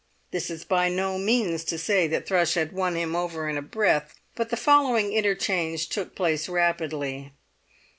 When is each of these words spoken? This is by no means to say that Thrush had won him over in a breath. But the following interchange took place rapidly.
This 0.31 0.49
is 0.49 0.63
by 0.65 0.89
no 0.89 1.19
means 1.19 1.63
to 1.65 1.77
say 1.77 2.07
that 2.07 2.25
Thrush 2.25 2.55
had 2.55 2.71
won 2.71 2.95
him 2.95 3.15
over 3.15 3.47
in 3.47 3.55
a 3.55 3.61
breath. 3.61 4.15
But 4.35 4.49
the 4.49 4.57
following 4.57 5.13
interchange 5.13 5.89
took 5.89 6.15
place 6.15 6.49
rapidly. 6.49 7.33